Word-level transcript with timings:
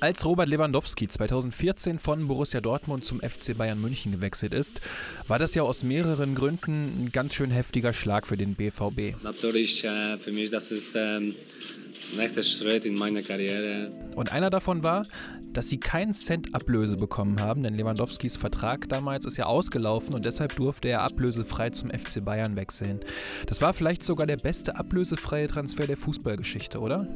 Als 0.00 0.24
Robert 0.24 0.48
Lewandowski 0.48 1.08
2014 1.08 1.98
von 1.98 2.28
Borussia 2.28 2.60
Dortmund 2.60 3.04
zum 3.04 3.20
FC 3.20 3.56
Bayern 3.56 3.80
München 3.80 4.12
gewechselt 4.12 4.52
ist, 4.54 4.80
war 5.26 5.38
das 5.38 5.54
ja 5.54 5.62
aus 5.62 5.82
mehreren 5.82 6.34
Gründen 6.34 6.94
ein 6.98 7.12
ganz 7.12 7.34
schön 7.34 7.50
heftiger 7.50 7.92
Schlag 7.92 8.26
für 8.26 8.36
den 8.36 8.54
BVB. 8.54 9.20
Natürlich 9.22 9.84
äh, 9.84 10.18
für 10.18 10.30
mich, 10.30 10.50
das 10.50 10.70
ist 10.70 10.94
ähm, 10.94 11.34
nächster 12.16 12.42
Schritt 12.42 12.84
in 12.86 12.94
meiner 12.94 13.22
Karriere. 13.22 13.90
Und 14.14 14.32
einer 14.32 14.50
davon 14.50 14.82
war, 14.82 15.02
dass 15.52 15.68
sie 15.68 15.78
keinen 15.78 16.12
Cent 16.12 16.54
Ablöse 16.54 16.96
bekommen 16.96 17.40
haben, 17.40 17.62
denn 17.62 17.74
Lewandowskis 17.74 18.36
Vertrag 18.36 18.88
damals 18.88 19.24
ist 19.24 19.36
ja 19.36 19.46
ausgelaufen 19.46 20.14
und 20.14 20.24
deshalb 20.24 20.54
durfte 20.56 20.88
er 20.88 21.02
ablösefrei 21.02 21.70
zum 21.70 21.90
FC 21.90 22.24
Bayern 22.24 22.56
wechseln. 22.56 23.00
Das 23.46 23.60
war 23.60 23.74
vielleicht 23.74 24.02
sogar 24.02 24.26
der 24.26 24.36
beste 24.36 24.76
ablösefreie 24.76 25.46
Transfer 25.46 25.86
der 25.86 25.96
Fußballgeschichte, 25.96 26.78
oder? 26.78 27.08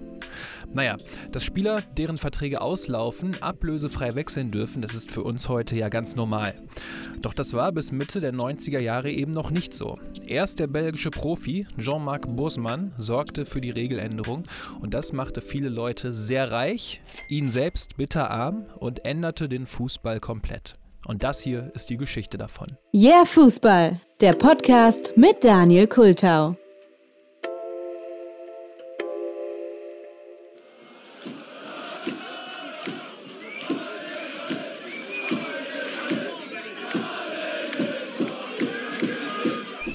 Naja, 0.73 0.97
dass 1.31 1.45
Spieler, 1.45 1.83
deren 1.97 2.19
Verträge 2.19 2.63
auslaufen, 2.63 3.41
ablösefrei 3.43 4.15
wechseln 4.15 4.51
dürfen, 4.51 4.81
das 4.81 4.95
ist 4.95 5.11
für 5.11 5.23
uns 5.23 5.49
heute 5.49 5.77
ja 5.77 5.89
ganz 5.89 6.17
normal. 6.17 6.55
Doch 7.21 7.35
das 7.35 7.53
war 7.53 7.73
bis 7.73 7.93
Mitte 7.93 8.21
der 8.21 8.33
90er 8.33 8.81
Jahre 8.81 9.11
eben 9.11 9.33
noch 9.33 9.51
nicht 9.51 9.75
so. 9.75 9.99
Erst 10.27 10.59
der 10.59 10.67
belgische 10.67 11.11
Profi 11.11 11.67
Jean-Marc 11.79 12.35
Bosman 12.35 12.93
sorgte 12.97 13.45
für 13.45 13.61
die 13.61 13.71
Regeländerung 13.71 14.45
und 14.81 14.95
das 14.95 15.13
machte 15.13 15.41
viele 15.41 15.69
Leute 15.69 16.13
sehr 16.13 16.51
reich, 16.51 17.01
ihn 17.29 17.49
selbst 17.49 17.97
bitter 17.97 18.31
arm 18.31 18.67
und 18.79 19.05
änderte 19.05 19.49
den 19.49 19.67
Fußball 19.67 20.21
komplett. 20.21 20.77
Und 21.07 21.25
das 21.25 21.41
hier 21.41 21.71
ist 21.75 21.91
die 21.91 21.97
Geschichte 21.97 22.39
davon. 22.39 22.77
Yeah 22.95 23.25
Fußball, 23.25 24.01
der 24.21 24.35
Podcast 24.35 25.13
mit 25.17 25.43
Daniel 25.43 25.89
Kultau. 25.89 26.57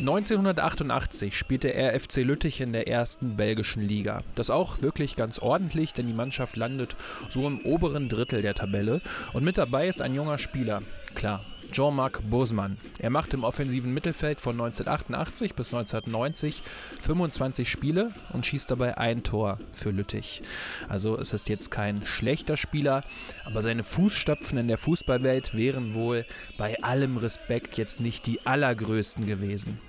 1988 0.08 1.38
spielte 1.38 1.74
er 1.74 2.00
FC 2.00 2.24
Lüttich 2.24 2.62
in 2.62 2.72
der 2.72 2.88
ersten 2.88 3.36
belgischen 3.36 3.86
Liga. 3.86 4.22
Das 4.36 4.50
auch 4.50 4.82
wirklich 4.82 5.18
ganz 5.18 5.38
ordentlich, 5.38 5.92
denn 5.92 6.08
die 6.08 6.14
Mannschaft 6.14 6.56
landet 6.56 6.96
so 7.28 7.46
im 7.46 7.60
oberen 7.66 8.08
Drittel 8.08 8.42
der 8.42 8.54
Tabelle. 8.54 9.02
Und 9.34 9.44
mit 9.44 9.58
dabei 9.58 9.90
ist 9.90 10.02
ein 10.02 10.16
junger 10.16 10.38
Spieler. 10.38 10.82
Klar, 11.14 11.44
Jean-Marc 11.74 12.22
Bosman. 12.30 12.78
Er 13.00 13.10
macht 13.10 13.34
im 13.34 13.44
offensiven 13.44 13.94
Mittelfeld 13.94 14.40
von 14.40 14.54
1988 14.54 15.56
bis 15.56 15.74
1990 15.74 16.64
25 17.02 17.70
Spiele 17.70 18.14
und 18.32 18.46
schießt 18.46 18.72
dabei 18.72 18.98
ein 18.98 19.24
Tor 19.24 19.60
für 19.74 19.92
Lüttich. 19.92 20.42
Also 20.88 21.20
es 21.20 21.34
ist 21.34 21.50
jetzt 21.50 21.70
kein 21.70 22.06
schlechter 22.06 22.56
Spieler, 22.56 23.04
aber 23.44 23.62
seine 23.62 23.84
Fußstapfen 23.84 24.58
in 24.58 24.70
der 24.70 24.78
Fußballwelt 24.78 25.54
wären 25.54 25.96
wohl 25.96 26.26
bei 26.58 26.82
allem 26.82 27.18
Respekt 27.18 27.78
jetzt 27.78 28.00
nicht 28.00 28.26
die 28.26 28.46
allergrößten 28.46 29.26
gewesen. 29.26 29.82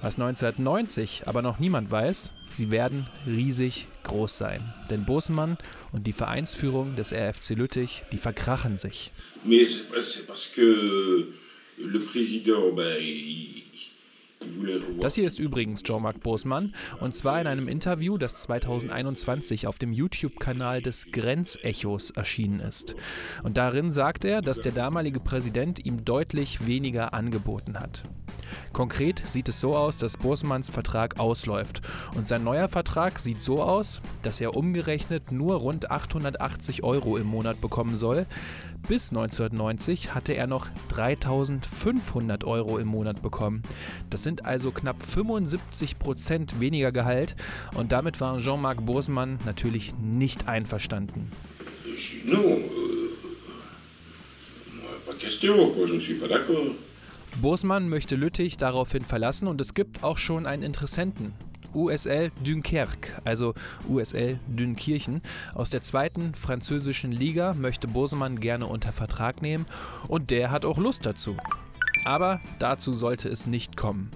Was 0.00 0.18
1990 0.18 1.26
aber 1.26 1.42
noch 1.42 1.58
niemand 1.58 1.90
weiß, 1.90 2.32
sie 2.52 2.70
werden 2.70 3.06
riesig 3.26 3.88
groß 4.04 4.38
sein. 4.38 4.74
Denn 4.90 5.04
Bosemann 5.04 5.58
und 5.92 6.06
die 6.06 6.12
Vereinsführung 6.12 6.96
des 6.96 7.12
RFC 7.12 7.50
Lüttich, 7.56 8.02
die 8.12 8.18
verkrachen 8.18 8.76
sich. 8.76 9.12
Mais 9.44 9.68
c'est 10.02 10.26
parce 10.26 10.48
que 10.54 11.28
le 11.78 12.00
président, 12.00 12.74
ben, 12.74 13.02
das 15.00 15.14
hier 15.14 15.26
ist 15.26 15.38
übrigens 15.38 15.82
Jean-Marc 15.82 16.20
Bosmann 16.20 16.74
und 17.00 17.14
zwar 17.14 17.40
in 17.40 17.46
einem 17.46 17.68
Interview, 17.68 18.18
das 18.18 18.42
2021 18.42 19.66
auf 19.66 19.78
dem 19.78 19.92
YouTube-Kanal 19.92 20.82
des 20.82 21.10
Grenzechos 21.12 22.10
erschienen 22.10 22.60
ist. 22.60 22.96
Und 23.42 23.56
darin 23.56 23.92
sagt 23.92 24.24
er, 24.24 24.42
dass 24.42 24.60
der 24.60 24.72
damalige 24.72 25.20
Präsident 25.20 25.84
ihm 25.84 26.04
deutlich 26.04 26.66
weniger 26.66 27.14
angeboten 27.14 27.78
hat. 27.78 28.04
Konkret 28.72 29.22
sieht 29.26 29.48
es 29.48 29.60
so 29.60 29.76
aus, 29.76 29.98
dass 29.98 30.16
Bosmanns 30.16 30.68
Vertrag 30.70 31.18
ausläuft 31.18 31.80
und 32.14 32.28
sein 32.28 32.44
neuer 32.44 32.68
Vertrag 32.68 33.18
sieht 33.18 33.42
so 33.42 33.62
aus, 33.62 34.00
dass 34.22 34.40
er 34.40 34.56
umgerechnet 34.56 35.32
nur 35.32 35.56
rund 35.56 35.90
880 35.90 36.84
Euro 36.84 37.16
im 37.16 37.26
Monat 37.26 37.60
bekommen 37.60 37.96
soll. 37.96 38.26
Bis 38.88 39.10
1990 39.10 40.14
hatte 40.14 40.34
er 40.34 40.46
noch 40.46 40.68
3500 40.88 42.44
Euro 42.44 42.78
im 42.78 42.86
Monat 42.86 43.20
bekommen. 43.20 43.62
Das 44.10 44.22
sind 44.22 44.35
also 44.44 44.70
knapp 44.70 45.02
75 45.02 45.98
Prozent 45.98 46.60
weniger 46.60 46.92
Gehalt 46.92 47.36
und 47.74 47.92
damit 47.92 48.20
war 48.20 48.38
Jean-Marc 48.38 48.84
Bosman 48.84 49.38
natürlich 49.44 49.94
nicht 49.96 50.48
einverstanden. 50.48 51.30
Euh, 51.84 52.30
ne. 52.30 52.64
Bosman 57.40 57.88
möchte 57.88 58.16
Lüttich 58.16 58.56
daraufhin 58.56 59.04
verlassen 59.04 59.48
und 59.48 59.60
es 59.60 59.74
gibt 59.74 60.02
auch 60.02 60.18
schon 60.18 60.46
einen 60.46 60.62
Interessenten. 60.62 61.34
USL 61.74 62.30
Dunkerque, 62.42 63.20
also 63.24 63.52
USL 63.88 64.40
Dünkirchen, 64.46 65.20
aus 65.54 65.70
der 65.70 65.82
zweiten 65.82 66.34
französischen 66.34 67.12
Liga 67.12 67.54
möchte 67.54 67.86
Bosman 67.86 68.40
gerne 68.40 68.66
unter 68.66 68.92
Vertrag 68.92 69.42
nehmen 69.42 69.66
und 70.08 70.30
der 70.30 70.50
hat 70.50 70.64
auch 70.64 70.78
Lust 70.78 71.04
dazu. 71.04 71.36
Aber 72.06 72.40
dazu 72.60 72.92
sollte 72.92 73.28
es 73.28 73.48
nicht 73.48 73.76
kommen. 73.76 74.12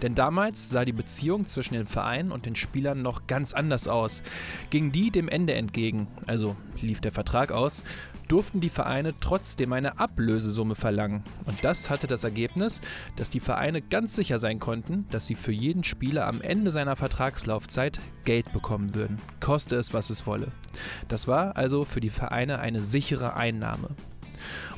Denn 0.00 0.14
damals 0.14 0.70
sah 0.70 0.86
die 0.86 0.92
Beziehung 0.92 1.46
zwischen 1.46 1.74
den 1.74 1.84
Vereinen 1.84 2.32
und 2.32 2.46
den 2.46 2.56
Spielern 2.56 3.02
noch 3.02 3.26
ganz 3.26 3.52
anders 3.52 3.86
aus. 3.86 4.22
Ging 4.70 4.92
die 4.92 5.10
dem 5.10 5.28
Ende 5.28 5.52
entgegen, 5.52 6.08
also 6.26 6.56
lief 6.80 7.02
der 7.02 7.12
Vertrag 7.12 7.52
aus, 7.52 7.84
durften 8.28 8.62
die 8.62 8.70
Vereine 8.70 9.12
trotzdem 9.20 9.74
eine 9.74 9.98
Ablösesumme 9.98 10.74
verlangen. 10.74 11.22
Und 11.44 11.62
das 11.62 11.90
hatte 11.90 12.06
das 12.06 12.24
Ergebnis, 12.24 12.80
dass 13.16 13.28
die 13.28 13.40
Vereine 13.40 13.82
ganz 13.82 14.16
sicher 14.16 14.38
sein 14.38 14.58
konnten, 14.58 15.06
dass 15.10 15.26
sie 15.26 15.34
für 15.34 15.52
jeden 15.52 15.84
Spieler 15.84 16.26
am 16.26 16.40
Ende 16.40 16.70
seiner 16.70 16.96
Vertragslaufzeit 16.96 18.00
Geld 18.24 18.50
bekommen 18.54 18.94
würden, 18.94 19.18
koste 19.40 19.76
es, 19.76 19.92
was 19.92 20.08
es 20.08 20.26
wolle. 20.26 20.48
Das 21.08 21.28
war 21.28 21.58
also 21.58 21.84
für 21.84 22.00
die 22.00 22.08
Vereine 22.08 22.58
eine 22.58 22.80
sichere 22.80 23.34
Einnahme. 23.36 23.90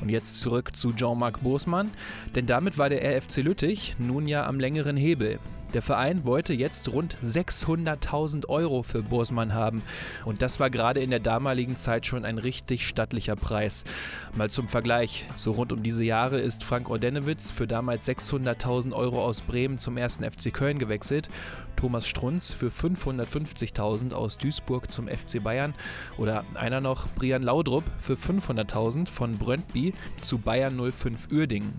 Und 0.01 0.09
jetzt 0.09 0.39
zurück 0.39 0.75
zu 0.75 0.93
Jean-Marc 0.93 1.41
Bosmann, 1.41 1.91
denn 2.35 2.45
damit 2.45 2.77
war 2.77 2.89
der 2.89 3.03
RFC 3.03 3.37
Lüttich 3.37 3.95
nun 3.99 4.27
ja 4.27 4.45
am 4.45 4.59
längeren 4.59 4.97
Hebel. 4.97 5.39
Der 5.73 5.81
Verein 5.81 6.25
wollte 6.25 6.53
jetzt 6.53 6.91
rund 6.91 7.17
600.000 7.23 8.47
Euro 8.47 8.83
für 8.83 9.03
Bosmann 9.03 9.53
haben. 9.53 9.83
Und 10.23 10.41
das 10.41 10.59
war 10.59 10.69
gerade 10.69 11.01
in 11.01 11.09
der 11.09 11.19
damaligen 11.19 11.77
Zeit 11.77 12.05
schon 12.05 12.23
ein 12.23 12.37
richtig 12.37 12.87
stattlicher 12.87 13.35
Preis. 13.35 13.83
Mal 14.35 14.49
zum 14.49 14.67
Vergleich. 14.67 15.27
So 15.35 15.51
rund 15.51 15.73
um 15.73 15.83
diese 15.83 16.03
Jahre 16.03 16.39
ist 16.39 16.63
Frank 16.63 16.89
Ordenewitz 16.89 17.51
für 17.51 17.67
damals 17.67 18.07
600.000 18.07 18.93
Euro 18.93 19.23
aus 19.23 19.41
Bremen 19.41 19.77
zum 19.77 19.97
ersten 19.97 20.23
FC 20.23 20.53
Köln 20.53 20.79
gewechselt. 20.79 21.29
Thomas 21.75 22.07
Strunz 22.07 22.53
für 22.53 22.69
550.000 22.69 24.13
aus 24.13 24.37
Duisburg 24.37 24.91
zum 24.91 25.07
FC 25.07 25.43
Bayern. 25.43 25.75
Oder 26.17 26.45
einer 26.55 26.81
noch, 26.81 27.07
Brian 27.15 27.43
Laudrup 27.43 27.83
für 27.99 28.13
500.000 28.13 29.07
von 29.07 29.37
Brøndby 29.37 29.93
zu 30.21 30.39
Bayern 30.39 30.79
05 30.91 31.27
Uerdingen. 31.31 31.73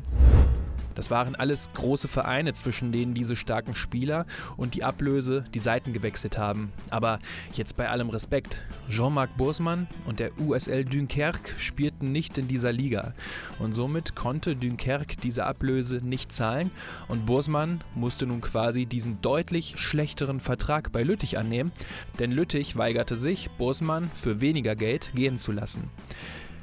Das 0.99 1.13
waren 1.13 1.37
alles 1.37 1.71
große 1.75 2.09
Vereine, 2.09 2.55
zwischen 2.55 2.91
denen 2.91 3.15
diese 3.15 3.37
starken 3.37 3.77
Spieler 3.77 4.27
und 4.57 4.75
die 4.75 4.83
Ablöse 4.83 5.45
die 5.55 5.61
Seiten 5.61 5.93
gewechselt 5.93 6.39
haben. 6.39 6.73
Aber 6.91 7.21
jetzt 7.53 7.77
bei 7.77 7.89
allem 7.89 8.11
Respekt, 8.11 8.63
Jean-Marc 8.91 9.37
Bosman 9.37 9.87
und 10.07 10.19
der 10.19 10.33
USL 10.41 10.85
Dunkerque 10.85 11.55
spielten 11.57 12.11
nicht 12.11 12.37
in 12.37 12.49
dieser 12.49 12.73
Liga. 12.73 13.15
Und 13.61 13.77
somit 13.77 14.17
konnte 14.17 14.57
Dunkerque 14.57 15.15
diese 15.23 15.47
Ablöse 15.47 16.01
nicht 16.03 16.33
zahlen 16.33 16.73
und 17.07 17.27
Bosman 17.27 17.81
musste 17.95 18.27
nun 18.27 18.41
quasi 18.41 18.85
diesen 18.85 19.21
deutlich 19.23 19.75
schlechteren 19.77 20.41
Vertrag 20.41 20.91
bei 20.91 21.05
Lüttich 21.05 21.39
annehmen, 21.39 21.71
denn 22.19 22.33
Lüttich 22.33 22.75
weigerte 22.77 23.17
sich, 23.17 23.51
Bosman 23.51 24.09
für 24.09 24.41
weniger 24.41 24.75
Geld 24.75 25.13
gehen 25.15 25.39
zu 25.39 25.53
lassen. 25.53 25.93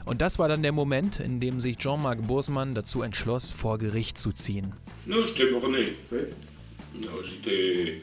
Und 0.06 0.22
das 0.22 0.38
war 0.38 0.48
dann 0.48 0.62
der 0.62 0.72
Moment, 0.72 1.20
in 1.20 1.40
dem 1.40 1.60
sich 1.60 1.78
Jean-Marc 1.78 2.28
Bosman 2.28 2.76
dazu 2.76 3.02
entschloss, 3.02 3.52
vor 3.52 3.78
Gericht 3.80 4.18
zu 4.18 4.32
ziehen. 4.32 4.74
Non, 5.06 5.26
j'étais 5.26 5.52
borné. 5.52 5.94
Non, 6.94 7.24
j'étais. 7.24 8.02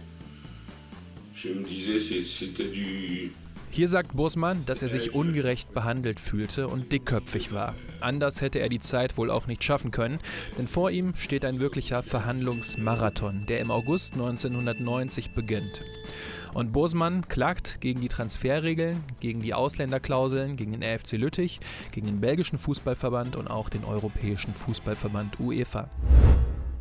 Je 1.35 1.49
me 1.49 1.65
disais, 1.65 2.25
c'était 2.25 2.69
du. 2.69 3.31
Hier 3.75 3.89
sagt 3.89 4.15
Bosman, 4.15 4.67
dass 4.67 4.83
er 4.83 4.91
sich 4.91 5.15
ungerecht 5.15 5.73
behandelt 5.73 6.21
fühlte 6.21 6.69
und 6.69 6.93
dickköpfig 6.93 7.53
war. 7.53 7.75
Anders 8.03 8.43
hätte 8.43 8.59
er 8.59 8.69
die 8.69 8.81
Zeit 8.81 9.17
wohl 9.17 9.31
auch 9.31 9.47
nicht 9.47 9.65
schaffen 9.65 9.91
können, 9.91 10.19
denn 10.59 10.67
vor 10.67 10.91
ihm 10.91 11.15
steht 11.17 11.47
ein 11.47 11.59
wirklicher 11.59 12.03
Verhandlungsmarathon, 12.03 13.47
der 13.47 13.61
im 13.61 13.71
August 13.71 14.13
1990 14.13 15.31
beginnt. 15.31 15.81
Und 16.55 16.73
Bosmann 16.73 17.27
klagt 17.29 17.81
gegen 17.81 18.01
die 18.01 18.09
Transferregeln, 18.09 19.03
gegen 19.21 19.41
die 19.41 19.55
Ausländerklauseln, 19.55 20.57
gegen 20.57 20.73
den 20.73 20.83
RFC 20.83 21.13
Lüttich, 21.13 21.61
gegen 21.93 22.07
den 22.07 22.21
belgischen 22.21 22.59
Fußballverband 22.59 23.37
und 23.37 23.49
auch 23.49 23.71
den 23.71 23.85
Europäischen 23.85 24.53
Fußballverband 24.53 25.41
UEFA. 25.41 25.89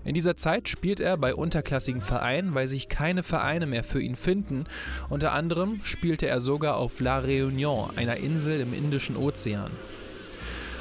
In 0.03 0.15
dieser 0.15 0.35
Zeit 0.35 0.67
spielt 0.67 0.99
er 0.99 1.15
bei 1.15 1.35
unterklassigen 1.35 2.01
Vereinen, 2.01 2.55
weil 2.55 2.67
sich 2.67 2.89
keine 2.89 3.23
Vereine 3.23 3.67
mehr 3.67 3.83
für 3.83 4.01
ihn 4.01 4.15
finden. 4.15 4.65
Unter 5.09 5.31
anderem 5.31 5.79
spielte 5.83 6.27
er 6.27 6.41
sogar 6.41 6.77
auf 6.77 6.99
La 6.99 7.19
Réunion, 7.19 7.95
einer 7.95 8.17
Insel 8.17 8.59
im 8.59 8.73
Indischen 8.73 9.15
Ozean. 9.15 9.71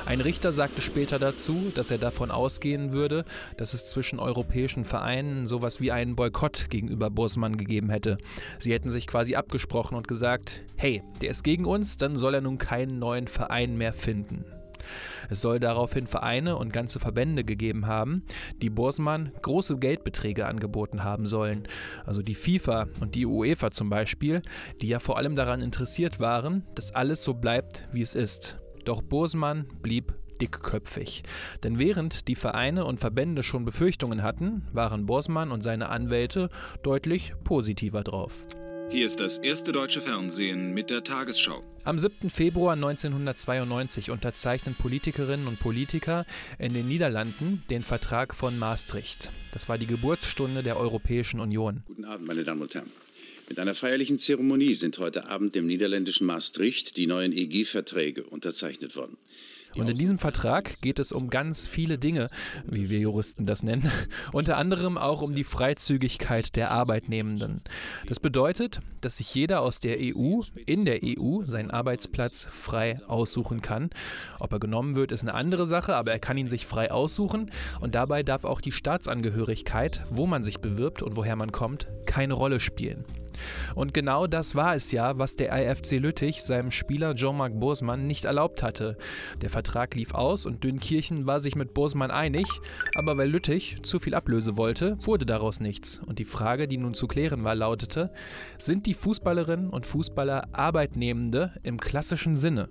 Ein 0.06 0.20
Richter 0.20 0.52
sagte 0.52 0.82
später 0.82 1.18
dazu, 1.18 1.70
dass 1.74 1.90
er 1.90 1.98
davon 1.98 2.30
ausgehen 2.30 2.92
würde, 2.92 3.24
dass 3.56 3.74
es 3.74 3.86
zwischen 3.86 4.18
europäischen 4.18 4.84
Vereinen 4.84 5.46
sowas 5.46 5.80
wie 5.80 5.92
einen 5.92 6.16
Boykott 6.16 6.68
gegenüber 6.70 7.10
Bosman 7.10 7.56
gegeben 7.56 7.90
hätte. 7.90 8.18
Sie 8.58 8.72
hätten 8.72 8.90
sich 8.90 9.06
quasi 9.06 9.36
abgesprochen 9.36 9.96
und 9.96 10.08
gesagt, 10.08 10.62
hey, 10.76 11.02
der 11.20 11.30
ist 11.30 11.44
gegen 11.44 11.64
uns, 11.64 11.96
dann 11.96 12.16
soll 12.16 12.34
er 12.34 12.40
nun 12.40 12.58
keinen 12.58 12.98
neuen 12.98 13.28
Verein 13.28 13.76
mehr 13.76 13.92
finden. 13.92 14.44
Es 15.28 15.40
soll 15.40 15.60
daraufhin 15.60 16.06
Vereine 16.06 16.56
und 16.56 16.72
ganze 16.72 16.98
Verbände 16.98 17.44
gegeben 17.44 17.86
haben, 17.86 18.24
die 18.62 18.70
Bosman 18.70 19.32
große 19.42 19.78
Geldbeträge 19.78 20.46
angeboten 20.46 21.04
haben 21.04 21.26
sollen. 21.26 21.68
Also 22.04 22.22
die 22.22 22.34
FIFA 22.34 22.86
und 23.00 23.14
die 23.14 23.26
UEFA 23.26 23.70
zum 23.70 23.90
Beispiel, 23.90 24.42
die 24.80 24.88
ja 24.88 24.98
vor 24.98 25.18
allem 25.18 25.36
daran 25.36 25.60
interessiert 25.60 26.20
waren, 26.20 26.64
dass 26.74 26.94
alles 26.94 27.22
so 27.22 27.34
bleibt, 27.34 27.86
wie 27.92 28.02
es 28.02 28.14
ist. 28.14 28.59
Doch 28.84 29.02
Bosman 29.02 29.66
blieb 29.82 30.14
dickköpfig. 30.40 31.22
Denn 31.62 31.78
während 31.78 32.28
die 32.28 32.36
Vereine 32.36 32.84
und 32.84 33.00
Verbände 33.00 33.42
schon 33.42 33.64
Befürchtungen 33.64 34.22
hatten, 34.22 34.62
waren 34.72 35.06
Bosman 35.06 35.52
und 35.52 35.62
seine 35.62 35.90
Anwälte 35.90 36.48
deutlich 36.82 37.34
positiver 37.44 38.02
drauf. 38.02 38.46
Hier 38.90 39.06
ist 39.06 39.20
das 39.20 39.38
erste 39.38 39.70
deutsche 39.70 40.00
Fernsehen 40.00 40.74
mit 40.74 40.90
der 40.90 41.04
Tagesschau. 41.04 41.62
Am 41.84 41.96
7. 41.96 42.28
Februar 42.28 42.72
1992 42.72 44.10
unterzeichnen 44.10 44.74
Politikerinnen 44.74 45.46
und 45.46 45.60
Politiker 45.60 46.26
in 46.58 46.74
den 46.74 46.88
Niederlanden 46.88 47.62
den 47.70 47.82
Vertrag 47.84 48.34
von 48.34 48.58
Maastricht. 48.58 49.30
Das 49.52 49.68
war 49.68 49.78
die 49.78 49.86
Geburtsstunde 49.86 50.64
der 50.64 50.76
Europäischen 50.76 51.38
Union. 51.38 51.84
Guten 51.86 52.04
Abend, 52.04 52.26
meine 52.26 52.42
Damen 52.42 52.62
und 52.62 52.74
Herren. 52.74 52.90
Mit 53.50 53.58
einer 53.58 53.74
feierlichen 53.74 54.20
Zeremonie 54.20 54.74
sind 54.74 54.98
heute 54.98 55.26
Abend 55.26 55.56
im 55.56 55.66
niederländischen 55.66 56.24
Maastricht 56.24 56.96
die 56.96 57.08
neuen 57.08 57.32
EG-Verträge 57.32 58.22
unterzeichnet 58.22 58.94
worden. 58.94 59.16
Und 59.74 59.90
in 59.90 59.96
diesem 59.96 60.20
Vertrag 60.20 60.80
geht 60.82 61.00
es 61.00 61.10
um 61.10 61.30
ganz 61.30 61.66
viele 61.66 61.98
Dinge, 61.98 62.28
wie 62.64 62.90
wir 62.90 63.00
Juristen 63.00 63.46
das 63.46 63.64
nennen, 63.64 63.90
unter 64.32 64.56
anderem 64.56 64.96
auch 64.96 65.20
um 65.20 65.34
die 65.34 65.42
Freizügigkeit 65.42 66.54
der 66.54 66.70
Arbeitnehmenden. 66.70 67.62
Das 68.06 68.20
bedeutet, 68.20 68.82
dass 69.00 69.16
sich 69.16 69.34
jeder 69.34 69.62
aus 69.62 69.80
der 69.80 69.98
EU 69.98 70.42
in 70.66 70.84
der 70.84 71.00
EU 71.02 71.42
seinen 71.44 71.72
Arbeitsplatz 71.72 72.46
frei 72.48 73.00
aussuchen 73.08 73.62
kann. 73.62 73.90
Ob 74.38 74.52
er 74.52 74.60
genommen 74.60 74.94
wird, 74.94 75.10
ist 75.10 75.22
eine 75.22 75.34
andere 75.34 75.66
Sache, 75.66 75.96
aber 75.96 76.12
er 76.12 76.20
kann 76.20 76.38
ihn 76.38 76.48
sich 76.48 76.66
frei 76.66 76.92
aussuchen 76.92 77.50
und 77.80 77.96
dabei 77.96 78.22
darf 78.22 78.44
auch 78.44 78.60
die 78.60 78.70
Staatsangehörigkeit, 78.72 80.04
wo 80.10 80.28
man 80.28 80.44
sich 80.44 80.60
bewirbt 80.60 81.02
und 81.02 81.16
woher 81.16 81.34
man 81.34 81.50
kommt, 81.50 81.88
keine 82.06 82.34
Rolle 82.34 82.60
spielen. 82.60 83.04
Und 83.74 83.94
genau 83.94 84.26
das 84.26 84.54
war 84.54 84.74
es 84.74 84.92
ja, 84.92 85.18
was 85.18 85.36
der 85.36 85.52
IFC 85.52 85.98
Lüttich 85.98 86.42
seinem 86.42 86.70
Spieler 86.70 87.14
Jean-Marc 87.14 87.58
Bosman 87.58 88.06
nicht 88.06 88.24
erlaubt 88.24 88.62
hatte. 88.62 88.96
Der 89.40 89.50
Vertrag 89.50 89.94
lief 89.94 90.14
aus 90.14 90.46
und 90.46 90.64
Dünnkirchen 90.64 91.26
war 91.26 91.40
sich 91.40 91.56
mit 91.56 91.74
Bosman 91.74 92.10
einig, 92.10 92.46
aber 92.94 93.18
weil 93.18 93.30
Lüttich 93.30 93.78
zu 93.82 93.98
viel 93.98 94.14
Ablöse 94.14 94.56
wollte, 94.56 94.98
wurde 95.04 95.26
daraus 95.26 95.60
nichts. 95.60 96.00
Und 96.06 96.18
die 96.18 96.24
Frage, 96.24 96.68
die 96.68 96.78
nun 96.78 96.94
zu 96.94 97.06
klären 97.06 97.44
war, 97.44 97.54
lautete, 97.54 98.12
sind 98.58 98.86
die 98.86 98.94
Fußballerinnen 98.94 99.70
und 99.70 99.86
Fußballer 99.86 100.48
Arbeitnehmende 100.52 101.52
im 101.62 101.78
klassischen 101.78 102.36
Sinne? 102.36 102.68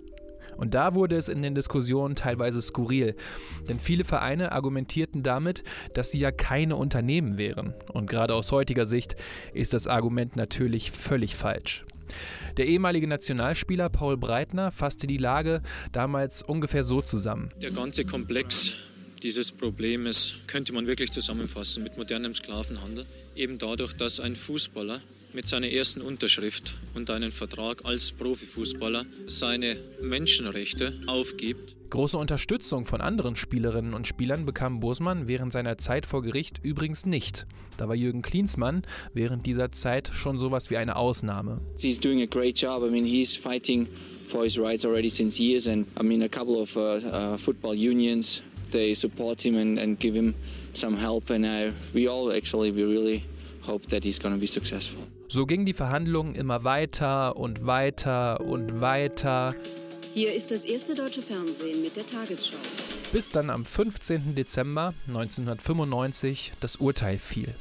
Und 0.60 0.74
da 0.74 0.94
wurde 0.94 1.16
es 1.16 1.30
in 1.30 1.42
den 1.42 1.56
Diskussionen 1.56 2.16
teilweise 2.16 2.62
skurril, 2.62 3.16
denn 3.70 3.80
viele 3.80 4.04
Vereine 4.04 4.52
argumentierten 4.52 5.24
damit, 5.24 5.64
dass 5.94 6.12
sie 6.12 6.20
ja 6.20 6.32
keine 6.32 6.76
Unternehmen 6.76 7.38
wären. 7.38 7.74
Und 7.94 8.10
gerade 8.10 8.36
aus 8.36 8.52
heutiger 8.52 8.86
Sicht 8.86 9.16
ist 9.54 9.74
das 9.74 9.88
Argument 9.88 10.36
natürlich 10.36 10.92
völlig 10.92 11.36
falsch. 11.36 11.86
Der 12.58 12.66
ehemalige 12.66 13.08
Nationalspieler 13.08 13.90
Paul 13.90 14.18
Breitner 14.18 14.72
fasste 14.72 15.08
die 15.08 15.18
Lage 15.18 15.62
damals 15.92 16.44
ungefähr 16.44 16.84
so 16.84 17.02
zusammen. 17.02 17.50
Der 17.62 17.72
ganze 17.72 18.04
Komplex 18.04 18.74
dieses 19.24 19.52
Problems 19.52 20.36
könnte 20.48 20.74
man 20.74 20.88
wirklich 20.88 21.12
zusammenfassen 21.12 21.84
mit 21.84 21.98
modernem 21.98 22.34
Sklavenhandel. 22.34 23.06
Eben 23.36 23.58
dadurch, 23.58 23.94
dass 23.94 24.20
ein 24.20 24.36
Fußballer 24.36 25.02
mit 25.34 25.48
seiner 25.48 25.70
ersten 25.70 26.02
Unterschrift 26.02 26.76
und 26.96 27.10
einen 27.10 27.32
Vertrag 27.32 27.86
als 27.86 28.12
Profifußballer 28.12 29.06
seine 29.28 29.78
Menschenrechte 30.02 31.00
aufgibt. 31.08 31.76
Große 31.90 32.18
Unterstützung 32.18 32.86
von 32.86 33.02
anderen 33.02 33.36
Spielerinnen 33.36 33.94
und 33.94 34.06
Spielern 34.06 34.46
bekam 34.46 34.80
Bosman 34.80 35.28
während 35.28 35.54
seiner 35.54 35.78
Zeit 35.78 36.06
vor 36.06 36.22
Gericht 36.22 36.60
übrigens 36.64 37.06
nicht. 37.06 37.48
Da 37.78 37.88
war 37.88 37.96
Jürgen 37.96 38.22
Klinsmann 38.22 38.84
während 39.14 39.46
dieser 39.46 39.72
Zeit 39.72 40.12
schon 40.14 40.38
sowas 40.38 40.70
wie 40.70 40.78
eine 40.78 40.96
Ausnahme. 40.96 41.62
He's 41.80 42.00
doing 42.00 42.22
a 42.22 42.28
great 42.28 42.60
job. 42.60 42.84
I 42.84 42.90
mean, 42.90 43.06
he's 43.06 43.36
fighting 43.36 43.88
for 44.28 44.44
his 44.44 44.60
rights 44.60 44.86
already 44.86 45.10
since 45.10 45.42
years 45.42 45.68
and 45.68 45.88
I 46.00 46.04
mean 46.04 46.22
a 46.22 46.30
couple 46.30 46.62
of 46.62 46.76
uh, 46.78 46.82
uh, 46.82 47.38
football 47.38 47.74
unions 47.74 48.44
they 48.72 48.94
support 48.94 49.44
him 49.44 49.56
and, 49.56 49.80
and 49.80 49.98
give 50.00 50.14
him 50.14 50.36
some 50.74 50.96
help 50.96 51.32
and 51.32 51.44
uh, 51.44 51.72
we 51.94 52.08
all 52.08 52.32
actually 52.32 52.72
we 52.72 52.84
really 52.84 53.24
hope 53.62 53.88
that 53.88 54.04
he's 54.04 54.20
going 54.20 54.34
to 54.34 54.40
be 54.40 54.48
successful. 54.48 55.02
So 55.32 55.46
gingen 55.46 55.68
die 55.68 55.74
Verhandlungen 55.74 56.34
immer 56.34 56.64
weiter 56.64 57.38
und 57.38 57.68
weiter 57.68 58.42
und 58.42 58.82
weiter. 58.82 59.54
Hier 60.16 60.34
ist 60.34 60.50
das 60.50 60.66
erste 60.66 60.96
deutsche 60.96 61.22
Fernsehen 61.22 61.84
mit 61.84 61.96
der 61.96 62.08
Tagesschau. 62.08 62.58
Bis 63.12 63.30
dann 63.30 63.52
am 63.52 63.64
15. 63.64 64.34
Dezember 64.34 64.96
1995 65.08 66.54
das 66.60 66.78
Urteil 66.78 67.20
fiel. 67.20 67.54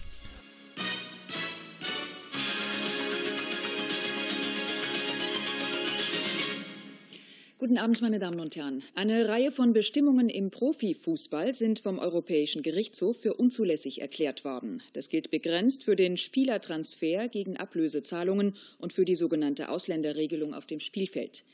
Guten 7.69 7.81
Abend, 7.81 8.01
meine 8.01 8.19
Damen 8.19 8.41
und 8.41 8.57
Herren. 8.57 8.83
Eine 8.95 9.29
Reihe 9.29 9.53
von 9.53 9.75
Bestimmungen 9.75 10.31
im 10.31 10.51
Profifußball 10.51 11.53
sind 11.53 11.81
vom 11.81 11.99
Europäischen 11.99 12.63
Gerichtshof 12.63 13.21
für 13.21 13.35
unzulässig 13.35 14.01
erklärt 14.01 14.43
worden. 14.43 14.83
Das 14.95 15.11
gilt 15.11 15.31
begrenzt 15.31 15.85
für 15.85 15.95
den 15.95 16.17
Spielertransfer 16.17 17.29
gegen 17.29 17.59
Ablösezahlungen 17.59 18.57
und 18.79 18.95
für 18.95 19.05
die 19.05 19.15
sogenannte 19.15 19.69
Ausländerregelung 19.69 20.55
auf 20.55 20.65
dem 20.65 20.81
Spielfeld. 20.81 21.45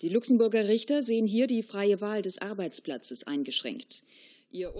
Die 0.00 0.10
Luxemburger 0.10 0.68
Richter 0.68 1.02
sehen 1.02 1.26
hier 1.26 1.48
die 1.48 1.64
freie 1.64 2.00
Wahl 2.00 2.22
des 2.22 2.38
Arbeitsplatzes 2.38 3.24
eingeschränkt. 3.24 4.04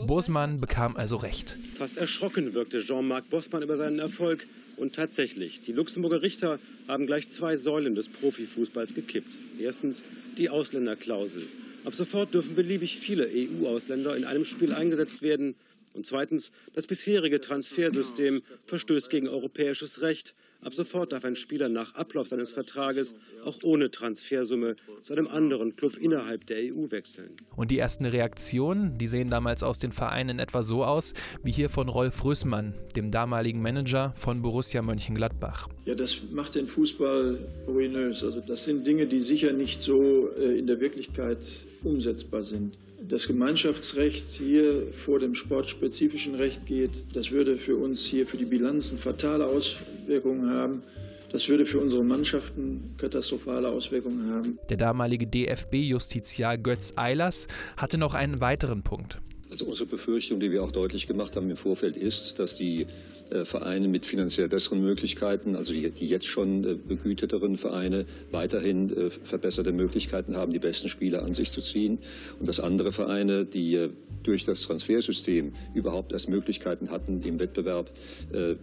Bosman 0.07 0.61
bekam 0.61 0.97
also 0.97 1.17
recht. 1.17 1.57
Fast 1.77 1.97
erschrocken 1.97 2.55
wirkte 2.55 2.79
Jean-Marc 2.79 3.29
Bosman 3.29 3.63
über 3.63 3.77
seinen 3.77 3.99
Erfolg. 3.99 4.47
Und 4.77 4.95
tatsächlich, 4.95 5.63
die 5.63 5.73
Luxemburger 5.73 6.23
Richter 6.23 6.61
haben 6.87 7.07
gleich 7.07 7.29
zwei 7.29 7.57
Säulen 7.57 7.97
des 7.97 8.09
Profifußballs 8.09 8.95
gekippt. 8.95 9.37
Erstens 9.59 10.05
die 10.39 10.49
Ausländerklausel. 10.49 11.43
Ab 11.85 11.95
sofort 11.95 12.35
dürfen 12.35 12.55
beliebig 12.55 12.99
viele 12.99 13.29
EU-Ausländer 13.29 14.17
in 14.17 14.25
einem 14.25 14.45
Spiel 14.45 14.73
eingesetzt 14.73 15.23
werden. 15.23 15.57
Und 15.95 16.05
zweitens, 16.07 16.51
das 16.75 16.87
bisherige 16.87 17.41
Transfersystem 17.41 18.43
verstößt 18.67 19.09
gegen 19.11 19.29
europäisches 19.29 20.03
Recht. 20.03 20.35
Ab 20.61 20.75
sofort 20.75 21.13
darf 21.13 21.25
ein 21.25 21.37
Spieler 21.37 21.69
nach 21.69 21.95
Ablauf 21.95 22.29
seines 22.29 22.51
Vertrages 22.51 23.15
auch 23.45 23.59
ohne 23.63 23.91
Transfersumme 23.91 24.77
zu 25.03 25.13
einem 25.13 25.29
anderen 25.29 25.77
Club 25.77 25.97
innerhalb 25.97 26.47
der 26.47 26.57
EU 26.75 26.91
wechseln. 26.91 27.31
Und 27.55 27.71
die 27.71 27.79
ersten 27.79 28.07
Reaktionen, 28.07 28.99
die 28.99 29.07
sehen 29.07 29.29
damals 29.29 29.63
aus 29.63 29.79
den 29.79 29.93
Vereinen 29.93 30.39
etwa 30.39 30.63
so 30.63 30.83
aus, 30.85 31.13
wie 31.43 31.53
hier 31.53 31.69
von 31.69 31.89
Rolf 31.89 32.25
Rüssmann, 32.25 32.75
dem 32.97 33.11
damaligen 33.11 33.61
Manager 33.61 34.15
von 34.17 34.41
Borussia 34.41 34.81
Mönchengladbach. 34.81 35.69
Ja, 35.85 35.95
das 35.95 36.23
macht 36.33 36.55
den 36.55 36.67
Fußball 36.67 37.39
ruinös. 37.69 38.25
Also 38.25 38.41
das 38.41 38.65
sind 38.65 38.87
Dinge, 38.87 39.07
die 39.07 39.21
sicher 39.21 39.53
nicht 39.53 39.83
so 39.83 40.31
äh, 40.37 40.59
in 40.59 40.67
der 40.67 40.81
Wirklichkeit 40.81 41.39
umsetzbar 41.85 42.43
sind 42.43 42.79
das 43.09 43.27
Gemeinschaftsrecht 43.27 44.27
hier 44.31 44.93
vor 44.93 45.19
dem 45.19 45.35
sportspezifischen 45.35 46.35
Recht 46.35 46.67
geht, 46.67 46.91
das 47.15 47.31
würde 47.31 47.59
für 47.59 47.77
uns 47.77 48.05
hier 48.05 48.27
für 48.27 48.37
die 48.37 48.45
Bilanzen 48.45 48.99
fatale 48.99 49.47
Auswirkungen 49.47 50.51
haben. 50.51 50.83
Das 51.31 51.49
würde 51.49 51.67
für 51.67 51.81
unsere 51.81 52.05
Mannschaften 52.05 52.95
katastrophale 52.97 53.69
Auswirkungen 53.69 54.33
haben. 54.33 54.59
Der 54.71 54.77
damalige 54.77 55.27
DFB-Justiziar 55.27 56.59
Götz 56.59 56.93
Eilers 56.97 57.49
hatte 57.77 57.99
noch 57.99 58.15
einen 58.15 58.41
weiteren 58.41 58.83
Punkt. 58.83 59.21
Also 59.55 59.67
unsere 59.67 59.87
Befürchtung, 59.89 60.41
die 60.41 60.51
wir 60.51 60.65
auch 60.65 60.73
deutlich 60.73 61.07
gemacht 61.07 61.37
haben 61.37 61.49
im 61.49 61.57
Vorfeld, 61.57 61.97
ist, 61.97 62.41
dass 62.41 62.57
die 62.57 62.89
äh, 63.31 63.45
Vereine 63.45 63.87
mit 63.87 64.05
finanziell 64.05 64.49
besseren 64.49 64.81
Möglichkeiten, 64.81 65.55
also 65.55 65.73
die, 65.73 65.89
die 65.91 66.07
jetzt 66.07 66.27
schon 66.27 66.65
äh, 66.65 66.75
begüteteren 66.75 67.57
Vereine, 67.57 68.05
weiterhin 68.33 68.91
äh, 68.91 69.11
verbesserte 69.11 69.71
Möglichkeiten 69.71 70.37
haben, 70.37 70.53
die 70.53 70.59
besten 70.59 70.89
Spieler 70.89 71.23
an 71.23 71.35
sich 71.35 71.53
zu 71.53 71.61
ziehen 71.61 72.01
und 72.41 72.49
dass 72.49 72.59
andere 72.59 72.91
Vereine, 72.91 73.45
die 73.45 73.91
durch 74.25 74.45
das 74.45 74.63
Transfersystem 74.63 75.53
überhaupt 75.75 76.13
erst 76.13 76.29
Möglichkeiten 76.29 76.91
hatten, 76.91 77.21
im 77.23 77.39
Wettbewerb 77.39 77.91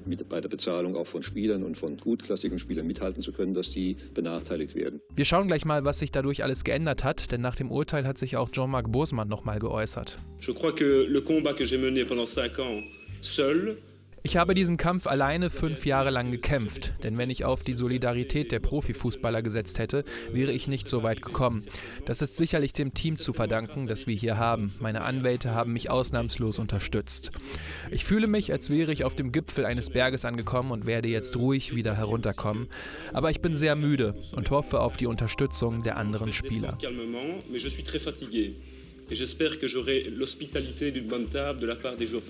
mit, 0.05 0.27
bei 0.27 0.41
der 0.41 0.49
Bezahlung 0.49 0.95
auch 0.95 1.05
von 1.05 1.21
Spielern 1.21 1.61
und 1.61 1.77
von 1.77 1.97
gutklassigen 1.97 2.57
Spielern 2.57 2.87
mithalten 2.87 3.21
zu 3.21 3.31
können, 3.31 3.53
dass 3.53 3.69
die 3.69 3.95
benachteiligt 4.15 4.73
werden. 4.73 5.01
Wir 5.15 5.25
schauen 5.25 5.47
gleich 5.47 5.63
mal, 5.63 5.85
was 5.85 5.99
sich 5.99 6.11
dadurch 6.11 6.43
alles 6.43 6.63
geändert 6.63 7.03
hat, 7.03 7.31
denn 7.31 7.41
nach 7.41 7.55
dem 7.55 7.69
Urteil 7.69 8.07
hat 8.07 8.17
sich 8.17 8.37
auch 8.37 8.49
Jean-Marc 8.49 8.91
Bosman 8.91 9.27
noch 9.27 9.43
mal 9.43 9.59
geäußert. 9.59 10.17
Je 10.39 10.55
crois 10.55 10.73
ich 14.23 14.37
habe 14.37 14.53
diesen 14.53 14.77
Kampf 14.77 15.07
alleine 15.07 15.49
fünf 15.49 15.83
Jahre 15.83 16.11
lang 16.11 16.29
gekämpft, 16.29 16.93
denn 17.03 17.17
wenn 17.17 17.31
ich 17.31 17.43
auf 17.43 17.63
die 17.63 17.73
Solidarität 17.73 18.51
der 18.51 18.59
Profifußballer 18.59 19.41
gesetzt 19.41 19.79
hätte, 19.79 20.05
wäre 20.31 20.51
ich 20.51 20.67
nicht 20.67 20.87
so 20.87 21.01
weit 21.01 21.23
gekommen. 21.23 21.65
Das 22.05 22.21
ist 22.21 22.37
sicherlich 22.37 22.71
dem 22.71 22.93
Team 22.93 23.17
zu 23.17 23.33
verdanken, 23.33 23.87
das 23.87 24.05
wir 24.05 24.13
hier 24.13 24.37
haben. 24.37 24.75
Meine 24.79 25.01
Anwälte 25.01 25.55
haben 25.55 25.73
mich 25.73 25.89
ausnahmslos 25.89 26.59
unterstützt. 26.59 27.31
Ich 27.89 28.05
fühle 28.05 28.27
mich, 28.27 28.51
als 28.51 28.69
wäre 28.69 28.91
ich 28.91 29.05
auf 29.05 29.15
dem 29.15 29.31
Gipfel 29.31 29.65
eines 29.65 29.89
Berges 29.89 30.23
angekommen 30.23 30.69
und 30.69 30.85
werde 30.85 31.07
jetzt 31.07 31.35
ruhig 31.37 31.75
wieder 31.75 31.97
herunterkommen. 31.97 32.67
Aber 33.13 33.31
ich 33.31 33.41
bin 33.41 33.55
sehr 33.55 33.75
müde 33.75 34.13
und 34.35 34.51
hoffe 34.51 34.81
auf 34.81 34.97
die 34.97 35.07
Unterstützung 35.07 35.81
der 35.81 35.97
anderen 35.97 36.31
Spieler. 36.31 36.77
Et 39.11 39.15
j'espère 39.15 39.59
que 39.59 39.67
j'aurai 39.67 40.03
l'hospitalité 40.03 40.93
d'une 40.93 41.09
bonne 41.09 41.27
table 41.27 41.59
de 41.59 41.67
la 41.67 41.75
part 41.75 41.97
des 41.97 42.07
joueurs. 42.07 42.23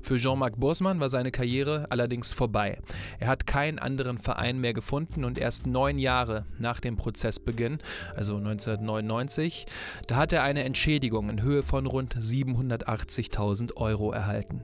Für 0.00 0.16
Jean-Marc 0.16 0.56
Bosman 0.56 1.00
war 1.00 1.10
seine 1.10 1.32
Karriere 1.32 1.86
allerdings 1.90 2.32
vorbei. 2.32 2.78
Er 3.18 3.26
hat 3.26 3.48
keinen 3.48 3.80
anderen 3.80 4.18
Verein 4.18 4.60
mehr 4.60 4.74
gefunden 4.74 5.24
und 5.24 5.38
erst 5.38 5.66
neun 5.66 5.98
Jahre 5.98 6.46
nach 6.60 6.78
dem 6.78 6.96
Prozessbeginn, 6.96 7.78
also 8.14 8.36
1999, 8.36 9.66
da 10.06 10.14
hat 10.14 10.32
er 10.32 10.44
eine 10.44 10.62
Entschädigung 10.62 11.30
in 11.30 11.42
Höhe 11.42 11.64
von 11.64 11.86
rund 11.86 12.14
780.000 12.14 13.74
Euro 13.74 14.12
erhalten. 14.12 14.62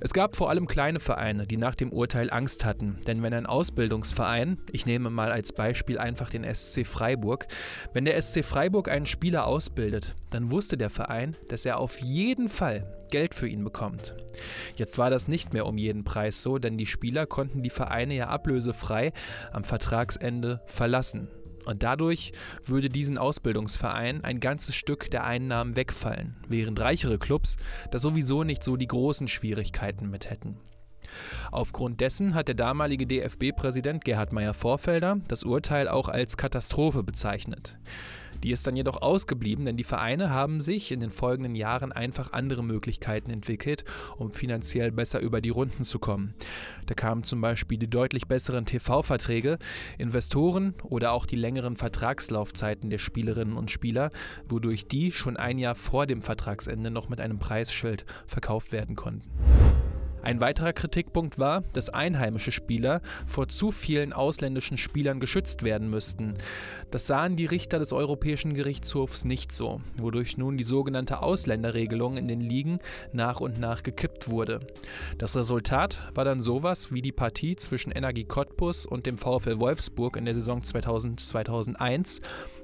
Es 0.00 0.12
gab 0.12 0.36
vor 0.36 0.48
allem 0.48 0.68
kleine 0.68 1.00
Vereine, 1.00 1.44
die 1.44 1.56
nach 1.56 1.74
dem 1.74 1.92
Urteil 1.92 2.30
Angst 2.30 2.64
hatten, 2.64 3.00
denn 3.08 3.20
wenn 3.22 3.34
ein 3.34 3.46
Ausbildungsverein, 3.46 4.58
ich 4.70 4.86
nehme 4.86 5.10
mal 5.10 5.32
als 5.32 5.52
Beispiel 5.52 5.98
einfach 5.98 6.30
den 6.30 6.44
SC 6.44 6.86
Freiburg, 6.86 7.48
wenn 7.94 8.04
der 8.04 8.20
SC 8.20 8.44
Freiburg 8.44 8.88
einen 8.88 9.06
Spieler 9.06 9.44
ausbildet, 9.44 10.14
dann 10.30 10.52
wusste 10.52 10.76
der 10.76 10.90
Verein, 10.90 11.36
dass 11.48 11.64
er 11.64 11.78
auf 11.78 12.00
jeden 12.00 12.48
Fall 12.48 12.86
Geld 13.10 13.34
für 13.34 13.48
ihn 13.48 13.64
bekommt. 13.64 14.14
Jetzt 14.76 14.98
war 14.98 15.10
das 15.10 15.26
nicht 15.26 15.52
mehr 15.52 15.66
um 15.66 15.78
jeden 15.78 16.04
Preis 16.04 16.42
so, 16.42 16.58
denn 16.58 16.78
die 16.78 16.86
Spieler 16.86 17.26
konnten 17.26 17.64
die 17.64 17.70
Vereine 17.70 18.14
ja 18.14 18.28
ablösefrei 18.28 19.12
am 19.50 19.64
Vertragsende 19.64 20.60
verlassen. 20.66 21.28
Und 21.68 21.82
dadurch 21.82 22.32
würde 22.64 22.88
diesen 22.88 23.18
Ausbildungsverein 23.18 24.24
ein 24.24 24.40
ganzes 24.40 24.74
Stück 24.74 25.10
der 25.10 25.24
Einnahmen 25.24 25.76
wegfallen, 25.76 26.34
während 26.48 26.80
reichere 26.80 27.18
Clubs 27.18 27.58
da 27.90 27.98
sowieso 27.98 28.42
nicht 28.42 28.64
so 28.64 28.78
die 28.78 28.86
großen 28.86 29.28
Schwierigkeiten 29.28 30.08
mit 30.08 30.30
hätten. 30.30 30.56
Aufgrund 31.52 32.00
dessen 32.00 32.34
hat 32.34 32.48
der 32.48 32.54
damalige 32.54 33.06
DFB-Präsident 33.06 34.02
Gerhard 34.02 34.32
Meyer-Vorfelder 34.32 35.18
das 35.28 35.44
Urteil 35.44 35.88
auch 35.88 36.08
als 36.08 36.38
Katastrophe 36.38 37.02
bezeichnet. 37.02 37.78
Die 38.42 38.52
ist 38.52 38.66
dann 38.66 38.76
jedoch 38.76 39.02
ausgeblieben, 39.02 39.64
denn 39.64 39.76
die 39.76 39.84
Vereine 39.84 40.30
haben 40.30 40.60
sich 40.60 40.92
in 40.92 41.00
den 41.00 41.10
folgenden 41.10 41.54
Jahren 41.54 41.92
einfach 41.92 42.32
andere 42.32 42.62
Möglichkeiten 42.62 43.30
entwickelt, 43.30 43.84
um 44.16 44.32
finanziell 44.32 44.92
besser 44.92 45.20
über 45.20 45.40
die 45.40 45.48
Runden 45.48 45.84
zu 45.84 45.98
kommen. 45.98 46.34
Da 46.86 46.94
kamen 46.94 47.24
zum 47.24 47.40
Beispiel 47.40 47.78
die 47.78 47.90
deutlich 47.90 48.28
besseren 48.28 48.64
TV-Verträge, 48.64 49.58
Investoren 49.98 50.74
oder 50.84 51.12
auch 51.12 51.26
die 51.26 51.36
längeren 51.36 51.76
Vertragslaufzeiten 51.76 52.90
der 52.90 52.98
Spielerinnen 52.98 53.56
und 53.56 53.70
Spieler, 53.70 54.10
wodurch 54.48 54.86
die 54.86 55.12
schon 55.12 55.36
ein 55.36 55.58
Jahr 55.58 55.74
vor 55.74 56.06
dem 56.06 56.22
Vertragsende 56.22 56.90
noch 56.90 57.08
mit 57.08 57.20
einem 57.20 57.38
Preisschild 57.38 58.04
verkauft 58.26 58.72
werden 58.72 58.96
konnten. 58.96 59.28
Ein 60.22 60.40
weiterer 60.40 60.72
Kritikpunkt 60.72 61.38
war, 61.38 61.62
dass 61.72 61.90
einheimische 61.90 62.52
Spieler 62.52 63.00
vor 63.26 63.48
zu 63.48 63.72
vielen 63.72 64.12
ausländischen 64.12 64.78
Spielern 64.78 65.20
geschützt 65.20 65.62
werden 65.62 65.90
müssten. 65.90 66.34
Das 66.90 67.06
sahen 67.06 67.36
die 67.36 67.46
Richter 67.46 67.78
des 67.78 67.92
Europäischen 67.92 68.54
Gerichtshofs 68.54 69.24
nicht 69.24 69.52
so, 69.52 69.80
wodurch 69.96 70.38
nun 70.38 70.56
die 70.56 70.64
sogenannte 70.64 71.22
Ausländerregelung 71.22 72.16
in 72.16 72.28
den 72.28 72.40
Ligen 72.40 72.78
nach 73.12 73.40
und 73.40 73.58
nach 73.58 73.82
gekippt 73.82 74.28
wurde. 74.30 74.60
Das 75.18 75.36
Resultat 75.36 76.02
war 76.14 76.24
dann 76.24 76.40
sowas 76.40 76.92
wie 76.92 77.02
die 77.02 77.12
Partie 77.12 77.56
zwischen 77.56 77.92
Energie 77.92 78.24
Cottbus 78.24 78.86
und 78.86 79.06
dem 79.06 79.18
VfL 79.18 79.58
Wolfsburg 79.60 80.16
in 80.16 80.24
der 80.24 80.34
Saison 80.34 80.60
2000-2001 80.60 82.20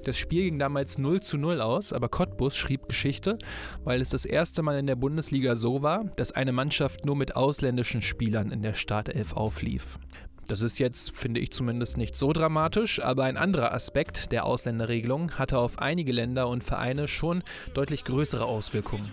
das 0.07 0.17
Spiel 0.17 0.43
ging 0.43 0.59
damals 0.59 0.97
0 0.97 1.21
zu 1.21 1.37
0 1.37 1.61
aus, 1.61 1.91
aber 1.91 2.09
Cottbus 2.09 2.55
schrieb 2.55 2.87
Geschichte, 2.87 3.39
weil 3.83 4.01
es 4.01 4.11
das 4.11 4.25
erste 4.25 4.61
Mal 4.61 4.77
in 4.77 4.87
der 4.87 4.95
Bundesliga 4.95 5.55
so 5.55 5.81
war, 5.81 6.05
dass 6.15 6.31
eine 6.31 6.51
Mannschaft 6.51 7.05
nur 7.05 7.15
mit 7.15 7.35
ausländischen 7.35 8.01
Spielern 8.01 8.51
in 8.51 8.61
der 8.61 8.75
Startelf 8.75 9.33
auflief. 9.33 9.99
Das 10.47 10.61
ist 10.61 10.77
jetzt, 10.77 11.17
finde 11.17 11.39
ich 11.39 11.51
zumindest, 11.51 11.97
nicht 11.97 12.15
so 12.15 12.31
dramatisch, 12.31 13.01
aber 13.01 13.23
ein 13.23 13.35
anderer 13.35 13.73
Aspekt 13.73 14.31
der 14.31 14.45
Ausländerregelung 14.45 15.31
hatte 15.39 15.57
auf 15.57 15.79
einige 15.79 16.11
Länder 16.11 16.47
und 16.49 16.63
Vereine 16.63 17.07
schon 17.07 17.43
deutlich 17.73 18.03
größere 18.03 18.45
Auswirkungen. 18.45 19.11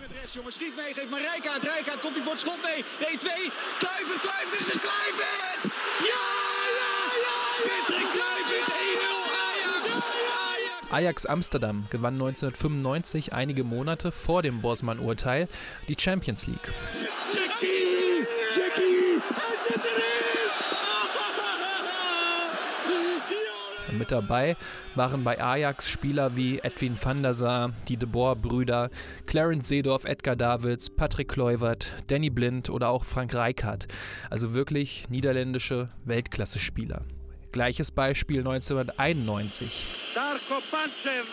Ajax 10.93 11.25
Amsterdam 11.25 11.87
gewann 11.89 12.13
1995, 12.13 13.33
einige 13.33 13.63
Monate 13.63 14.11
vor 14.11 14.43
dem 14.43 14.61
Bosman-Urteil, 14.61 15.47
die 15.87 15.95
Champions 15.99 16.45
League. 16.45 16.71
Jackie, 17.33 18.27
Jackie, 18.55 19.19
Mit 23.97 24.11
dabei 24.11 24.55
waren 24.93 25.23
bei 25.23 25.41
Ajax 25.41 25.89
Spieler 25.89 26.35
wie 26.35 26.59
Edwin 26.59 26.95
van 27.01 27.23
der 27.23 27.33
Sar, 27.33 27.73
die 27.87 27.97
De 27.97 28.07
Boer-Brüder, 28.07 28.91
Clarence 29.25 29.69
Seedorf, 29.69 30.05
Edgar 30.05 30.35
Davids, 30.35 30.91
Patrick 30.91 31.29
Kluivert, 31.29 31.91
Danny 32.05 32.29
Blind 32.29 32.69
oder 32.69 32.89
auch 32.89 33.03
Frank 33.03 33.33
Rijkaard. 33.33 33.87
Also 34.29 34.53
wirklich 34.53 35.09
niederländische 35.09 35.89
Weltklasse-Spieler. 36.05 37.01
Gleiches 37.53 37.91
Beispiel 37.91 38.39
1991. 38.39 39.87
Darko 40.15 40.59
Pancev. 40.71 41.29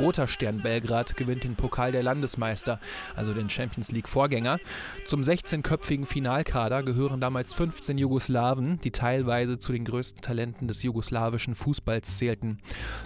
Roter 0.00 0.26
Stern 0.26 0.60
Belgrad 0.60 1.16
gewinnt 1.16 1.44
den 1.44 1.54
Pokal 1.54 1.92
der 1.92 2.02
Landesmeister, 2.02 2.80
also 3.14 3.32
den 3.32 3.48
Champions 3.48 3.92
League 3.92 4.08
Vorgänger. 4.08 4.58
Zum 5.04 5.22
16-köpfigen 5.22 6.04
Finalkader 6.04 6.82
gehören 6.82 7.20
damals 7.20 7.54
15 7.54 7.96
Jugoslawen, 7.98 8.80
die 8.80 8.90
teilweise 8.90 9.60
zu 9.60 9.72
den 9.72 9.84
größten 9.84 10.22
Talenten 10.22 10.66
des 10.66 10.82
jugoslawischen 10.82 11.54
Fußballs 11.54 12.18
zählten. 12.18 12.58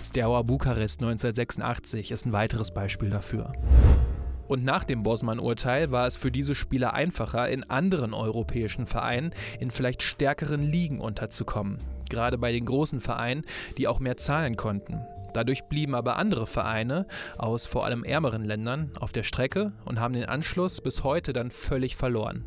Steaua 0.03 0.41
Bukarest 0.43 1.03
1986 1.03 2.11
ist 2.11 2.25
ein 2.25 2.33
weiteres 2.33 2.73
Beispiel 2.73 3.11
dafür. 3.11 3.53
Und 4.47 4.63
nach 4.65 4.85
dem 4.85 5.03
Bosman-Urteil 5.03 5.91
war 5.91 6.07
es 6.07 6.17
für 6.17 6.31
diese 6.31 6.55
Spieler 6.55 6.95
einfacher, 6.95 7.49
in 7.49 7.65
anderen 7.65 8.13
europäischen 8.13 8.87
Vereinen 8.87 9.33
in 9.59 9.71
vielleicht 9.71 10.03
stärkeren 10.03 10.63
Ligen 10.63 11.01
unterzukommen. 11.01 11.79
Gerade 12.11 12.37
bei 12.39 12.53
den 12.53 12.67
großen 12.67 13.01
Vereinen, 13.01 13.45
die 13.79 13.89
auch 13.89 14.01
mehr 14.01 14.17
zahlen 14.17 14.57
konnten. 14.57 15.01
Dadurch 15.33 15.65
blieben 15.65 15.95
aber 15.95 16.17
andere 16.17 16.47
Vereine 16.47 17.07
aus 17.39 17.67
vor 17.67 17.85
allem 17.85 18.05
ärmeren 18.05 18.45
Ländern 18.45 18.93
auf 19.01 19.11
der 19.11 19.25
Strecke 19.25 19.73
und 19.85 19.99
haben 19.99 20.15
den 20.15 20.27
Anschluss 20.27 20.81
bis 20.81 21.03
heute 21.03 21.33
dann 21.33 21.51
völlig 21.51 21.97
verloren. 21.97 22.45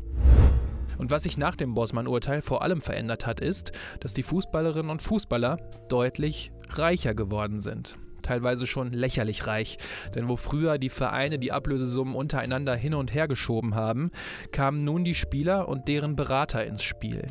Und 0.96 1.10
was 1.10 1.24
sich 1.24 1.36
nach 1.36 1.54
dem 1.54 1.74
Bosman-Urteil 1.74 2.40
vor 2.42 2.62
allem 2.62 2.80
verändert 2.80 3.26
hat, 3.26 3.40
ist, 3.40 3.72
dass 4.00 4.14
die 4.14 4.22
Fußballerinnen 4.22 4.90
und 4.90 5.02
Fußballer 5.02 5.58
deutlich 5.88 6.50
reicher 6.70 7.14
geworden 7.14 7.60
sind 7.60 7.96
teilweise 8.28 8.66
schon 8.66 8.92
lächerlich 8.92 9.46
reich. 9.46 9.78
Denn 10.14 10.28
wo 10.28 10.36
früher 10.36 10.78
die 10.78 10.90
Vereine 10.90 11.38
die 11.38 11.50
Ablösesummen 11.50 12.14
untereinander 12.14 12.76
hin 12.76 12.94
und 12.94 13.14
her 13.14 13.26
geschoben 13.26 13.74
haben, 13.74 14.10
kamen 14.52 14.84
nun 14.84 15.04
die 15.04 15.14
Spieler 15.14 15.68
und 15.68 15.88
deren 15.88 16.14
Berater 16.14 16.64
ins 16.64 16.82
Spiel. 16.82 17.22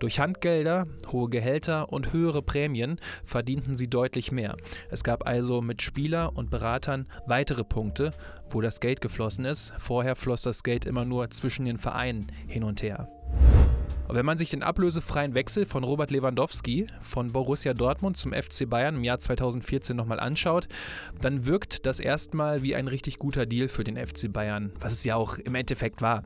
Durch 0.00 0.20
Handgelder, 0.20 0.86
hohe 1.10 1.30
Gehälter 1.30 1.92
und 1.92 2.12
höhere 2.12 2.42
Prämien 2.42 3.00
verdienten 3.24 3.76
sie 3.76 3.88
deutlich 3.88 4.32
mehr. 4.32 4.56
Es 4.90 5.02
gab 5.02 5.26
also 5.26 5.62
mit 5.62 5.80
Spieler 5.80 6.36
und 6.36 6.50
Beratern 6.50 7.06
weitere 7.26 7.64
Punkte, 7.64 8.12
wo 8.50 8.60
das 8.60 8.80
Geld 8.80 9.00
geflossen 9.00 9.46
ist. 9.46 9.72
Vorher 9.78 10.14
floss 10.14 10.42
das 10.42 10.62
Geld 10.62 10.84
immer 10.84 11.06
nur 11.06 11.30
zwischen 11.30 11.64
den 11.64 11.78
Vereinen 11.78 12.30
hin 12.46 12.64
und 12.64 12.82
her. 12.82 13.08
Wenn 14.08 14.26
man 14.26 14.36
sich 14.36 14.50
den 14.50 14.62
ablösefreien 14.62 15.34
Wechsel 15.34 15.64
von 15.64 15.82
Robert 15.82 16.10
Lewandowski 16.10 16.86
von 17.00 17.32
Borussia 17.32 17.72
Dortmund 17.72 18.16
zum 18.18 18.34
FC 18.34 18.68
Bayern 18.68 18.96
im 18.96 19.04
Jahr 19.04 19.18
2014 19.18 19.96
nochmal 19.96 20.20
anschaut, 20.20 20.68
dann 21.22 21.46
wirkt 21.46 21.86
das 21.86 22.00
erstmal 22.00 22.62
wie 22.62 22.74
ein 22.74 22.86
richtig 22.86 23.18
guter 23.18 23.46
Deal 23.46 23.66
für 23.66 23.82
den 23.82 23.96
FC 23.96 24.30
Bayern, 24.30 24.72
was 24.78 24.92
es 24.92 25.04
ja 25.04 25.16
auch 25.16 25.38
im 25.38 25.54
Endeffekt 25.54 26.02
war. 26.02 26.22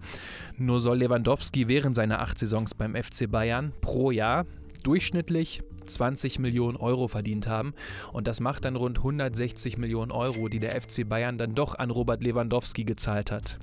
Nur 0.56 0.80
soll 0.80 0.98
Lewandowski 0.98 1.68
während 1.68 1.94
seiner 1.94 2.20
acht 2.20 2.38
Saisons 2.38 2.74
beim 2.74 2.96
FC 2.96 3.30
Bayern 3.30 3.72
pro 3.80 4.10
Jahr 4.10 4.44
durchschnittlich 4.82 5.62
20 5.88 6.38
Millionen 6.38 6.76
Euro 6.76 7.08
verdient 7.08 7.48
haben. 7.48 7.74
Und 8.12 8.26
das 8.26 8.40
macht 8.40 8.64
dann 8.64 8.76
rund 8.76 8.98
160 8.98 9.78
Millionen 9.78 10.10
Euro, 10.10 10.48
die 10.48 10.60
der 10.60 10.80
FC 10.80 11.08
Bayern 11.08 11.38
dann 11.38 11.54
doch 11.54 11.74
an 11.74 11.90
Robert 11.90 12.22
Lewandowski 12.22 12.84
gezahlt 12.84 13.30
hat. 13.30 13.58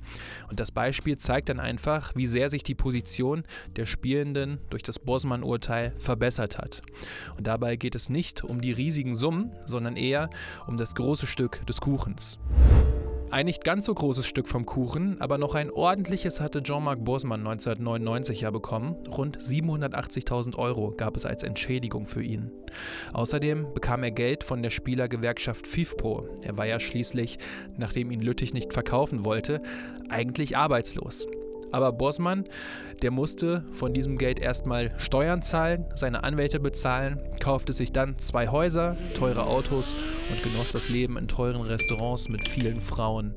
Und 0.48 0.60
das 0.60 0.70
Beispiel 0.70 1.16
zeigt 1.16 1.48
dann 1.48 1.60
einfach, 1.60 2.14
wie 2.14 2.26
sehr 2.26 2.50
sich 2.50 2.62
die 2.62 2.74
Position 2.74 3.44
der 3.76 3.86
Spielenden 3.86 4.58
durch 4.70 4.82
das 4.82 4.98
Bosman-Urteil 4.98 5.92
verbessert 5.98 6.58
hat. 6.58 6.82
Und 7.36 7.46
dabei 7.46 7.76
geht 7.76 7.94
es 7.94 8.08
nicht 8.08 8.44
um 8.44 8.60
die 8.60 8.72
riesigen 8.72 9.16
Summen, 9.16 9.52
sondern 9.66 9.96
eher 9.96 10.30
um 10.66 10.76
das 10.76 10.94
große 10.94 11.26
Stück 11.26 11.64
des 11.66 11.80
Kuchens. 11.80 12.38
Ein 13.32 13.46
nicht 13.46 13.64
ganz 13.64 13.86
so 13.86 13.94
großes 13.94 14.24
Stück 14.24 14.46
vom 14.46 14.66
Kuchen, 14.66 15.20
aber 15.20 15.36
noch 15.36 15.56
ein 15.56 15.70
ordentliches 15.70 16.40
hatte 16.40 16.62
Jean-Marc 16.62 17.04
Bosman 17.04 17.40
1999 17.40 18.42
ja 18.42 18.52
bekommen. 18.52 18.94
Rund 19.08 19.38
780.000 19.38 20.54
Euro 20.56 20.92
gab 20.92 21.16
es 21.16 21.26
als 21.26 21.42
Entschädigung 21.42 22.06
für 22.06 22.22
ihn. 22.22 22.52
Außerdem 23.12 23.74
bekam 23.74 24.04
er 24.04 24.12
Geld 24.12 24.44
von 24.44 24.62
der 24.62 24.70
Spielergewerkschaft 24.70 25.66
FIFPro. 25.66 26.28
Er 26.42 26.56
war 26.56 26.66
ja 26.66 26.78
schließlich, 26.78 27.38
nachdem 27.76 28.12
ihn 28.12 28.20
Lüttich 28.20 28.54
nicht 28.54 28.72
verkaufen 28.72 29.24
wollte, 29.24 29.60
eigentlich 30.08 30.56
arbeitslos. 30.56 31.26
Aber 31.72 31.92
Bosman, 31.92 32.44
der 33.02 33.10
musste 33.10 33.64
von 33.72 33.92
diesem 33.92 34.18
Geld 34.18 34.38
erstmal 34.38 34.92
Steuern 34.98 35.42
zahlen, 35.42 35.84
seine 35.94 36.24
Anwälte 36.24 36.60
bezahlen, 36.60 37.20
kaufte 37.40 37.72
sich 37.72 37.92
dann 37.92 38.18
zwei 38.18 38.48
Häuser, 38.48 38.96
teure 39.14 39.46
Autos 39.46 39.94
und 40.30 40.42
genoss 40.42 40.70
das 40.70 40.88
Leben 40.88 41.16
in 41.18 41.28
teuren 41.28 41.62
Restaurants 41.62 42.28
mit 42.28 42.48
vielen 42.48 42.80
Frauen. 42.80 43.34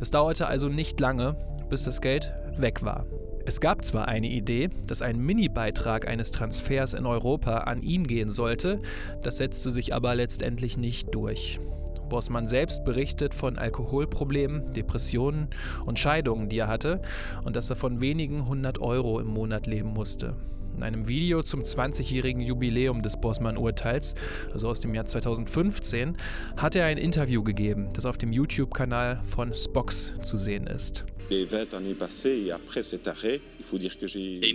Es 0.00 0.10
dauerte 0.10 0.46
also 0.46 0.68
nicht 0.68 0.98
lange, 1.00 1.36
bis 1.68 1.84
das 1.84 2.00
Geld 2.00 2.32
weg 2.56 2.82
war. 2.82 3.06
Es 3.48 3.60
gab 3.60 3.84
zwar 3.84 4.08
eine 4.08 4.28
Idee, 4.28 4.70
dass 4.88 5.02
ein 5.02 5.18
Mini-Beitrag 5.20 6.08
eines 6.08 6.32
Transfers 6.32 6.94
in 6.94 7.06
Europa 7.06 7.58
an 7.58 7.82
ihn 7.82 8.06
gehen 8.08 8.30
sollte, 8.30 8.80
das 9.22 9.36
setzte 9.36 9.70
sich 9.70 9.94
aber 9.94 10.16
letztendlich 10.16 10.76
nicht 10.76 11.14
durch. 11.14 11.60
Bossmann 12.08 12.48
selbst 12.48 12.84
berichtet 12.84 13.34
von 13.34 13.58
Alkoholproblemen, 13.58 14.72
Depressionen 14.72 15.48
und 15.84 15.98
Scheidungen, 15.98 16.48
die 16.48 16.58
er 16.58 16.68
hatte 16.68 17.02
und 17.44 17.56
dass 17.56 17.70
er 17.70 17.76
von 17.76 18.00
wenigen 18.00 18.46
hundert 18.46 18.80
Euro 18.80 19.20
im 19.20 19.28
Monat 19.28 19.66
leben 19.66 19.90
musste. 19.90 20.36
In 20.76 20.82
einem 20.82 21.08
Video 21.08 21.42
zum 21.42 21.62
20-jährigen 21.62 22.42
Jubiläum 22.42 23.00
des 23.00 23.18
Bossmann-Urteils, 23.18 24.14
also 24.52 24.68
aus 24.68 24.80
dem 24.80 24.94
Jahr 24.94 25.06
2015, 25.06 26.18
hat 26.58 26.76
er 26.76 26.84
ein 26.84 26.98
Interview 26.98 27.42
gegeben, 27.42 27.88
das 27.94 28.04
auf 28.04 28.18
dem 28.18 28.30
YouTube-Kanal 28.30 29.22
von 29.24 29.54
Spox 29.54 30.12
zu 30.20 30.36
sehen 30.36 30.66
ist. 30.66 31.06
In 31.28 31.48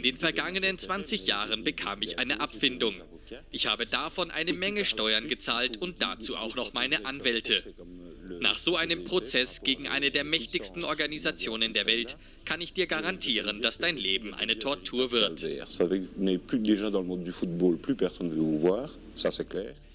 den 0.03 0.17
vergangenen 0.17 0.77
20 0.77 1.25
Jahren 1.25 1.63
bekam 1.63 2.01
ich 2.03 2.19
eine 2.19 2.39
Abfindung. 2.39 2.93
Ich 3.51 3.67
habe 3.67 3.85
davon 3.85 4.31
eine 4.31 4.53
Menge 4.53 4.85
Steuern 4.85 5.27
gezahlt 5.27 5.77
und 5.81 6.01
dazu 6.01 6.35
auch 6.35 6.55
noch 6.55 6.73
meine 6.73 7.05
Anwälte. 7.05 7.63
Nach 8.39 8.57
so 8.57 8.75
einem 8.75 9.03
Prozess 9.03 9.61
gegen 9.61 9.87
eine 9.87 10.11
der 10.11 10.23
mächtigsten 10.23 10.83
Organisationen 10.83 11.73
der 11.73 11.85
Welt 11.85 12.17
kann 12.45 12.61
ich 12.61 12.73
dir 12.73 12.87
garantieren, 12.87 13.61
dass 13.61 13.77
dein 13.77 13.97
Leben 13.97 14.33
eine 14.33 14.57
Tortur 14.57 15.11
wird. 15.11 15.43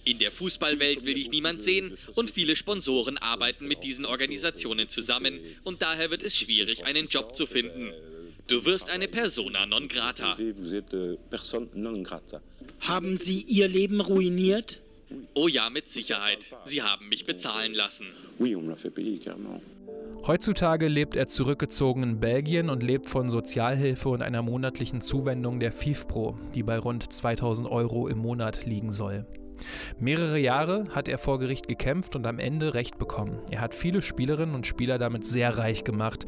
In 0.05 0.21
der 0.21 0.31
Fußballwelt 0.31 1.05
will 1.05 1.15
dich 1.15 1.31
niemand 1.31 1.65
sehen 1.65 1.99
und 2.15 2.31
viele 2.31 2.55
Sponsoren 2.55 3.19
arbeiten 3.19 3.67
mit 3.67 3.83
diesen 3.83 4.05
Organisationen 4.05 4.89
zusammen 4.89 5.41
und 5.65 5.83
daher 5.83 6.13
wird 6.13 6.23
es 6.23 6.37
schwierig, 6.37 6.85
einen 6.85 7.09
Job 7.09 7.35
zu 7.35 7.47
finden. 7.47 7.93
Du 8.47 8.65
wirst 8.65 8.91
eine 8.91 9.09
persona 9.09 9.67
non 9.67 9.89
grata. 9.89 10.37
Haben 12.81 13.19
Sie 13.19 13.41
Ihr 13.43 13.69
Leben 13.69 14.01
ruiniert? 14.01 14.81
Oh 15.35 15.49
ja, 15.49 15.69
mit 15.71 15.89
Sicherheit. 15.89 16.47
Sie 16.65 16.83
haben 16.83 17.09
mich 17.09 17.27
bezahlen 17.27 17.73
lassen. 17.73 18.07
Heutzutage 20.27 20.89
lebt 20.89 21.17
er 21.17 21.29
zurückgezogen 21.29 22.03
in 22.03 22.21
Belgien 22.21 22.71
und 22.71 22.83
lebt 22.83 23.07
von 23.07 23.31
Sozialhilfe 23.31 24.09
und 24.09 24.23
einer 24.23 24.43
monatlichen 24.43 25.01
Zuwendung 25.01 25.61
der 25.61 25.73
FIFPro, 25.73 26.39
die 26.55 26.63
bei 26.63 26.79
rund 26.79 27.13
2000 27.13 27.69
Euro 27.69 28.09
im 28.09 28.19
Monat 28.19 28.65
liegen 28.65 28.93
soll. 28.93 29.27
Mehrere 29.99 30.39
Jahre 30.39 30.87
hat 30.91 31.09
er 31.09 31.19
vor 31.19 31.39
Gericht 31.39 31.69
gekämpft 31.69 32.17
und 32.17 32.27
am 32.27 32.39
Ende 32.39 32.75
Recht 32.75 32.99
bekommen. 32.99 33.39
Er 33.51 33.61
hat 33.61 33.75
viele 33.75 34.03
Spielerinnen 34.03 34.55
und 34.55 34.67
Spieler 34.67 34.99
damit 34.99 35.27
sehr 35.27 35.59
reich 35.59 35.85
gemacht, 35.85 36.27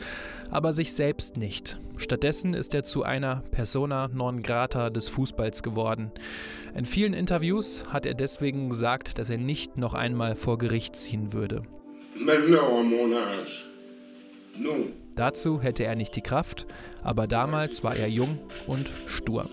aber 0.50 0.72
sich 0.72 0.92
selbst 0.92 1.36
nicht. 1.36 1.80
Stattdessen 1.96 2.54
ist 2.54 2.74
er 2.74 2.84
zu 2.84 3.02
einer 3.02 3.42
Persona 3.50 4.08
non 4.08 4.42
grata 4.42 4.90
des 4.90 5.08
Fußballs 5.08 5.62
geworden. 5.62 6.10
In 6.74 6.84
vielen 6.84 7.14
Interviews 7.14 7.84
hat 7.90 8.06
er 8.06 8.14
deswegen 8.14 8.68
gesagt, 8.68 9.18
dass 9.18 9.30
er 9.30 9.38
nicht 9.38 9.76
noch 9.76 9.94
einmal 9.94 10.36
vor 10.36 10.58
Gericht 10.58 10.96
ziehen 10.96 11.32
würde. 11.32 11.62
Dazu 15.14 15.60
hätte 15.60 15.84
er 15.84 15.96
nicht 15.96 16.14
die 16.16 16.20
Kraft, 16.20 16.66
aber 17.02 17.26
damals 17.26 17.82
war 17.84 17.96
er 17.96 18.08
jung 18.08 18.38
und 18.66 18.92
stur. 19.06 19.48